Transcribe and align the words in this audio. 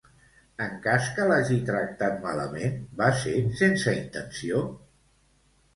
En 0.67 0.71
cas 0.85 1.09
que 1.17 1.27
l'hagi 1.31 1.57
tractat 1.67 2.17
malament, 2.25 2.81
va 3.03 3.11
ser 3.21 3.37
sense 3.61 3.97
intenció? 4.03 4.65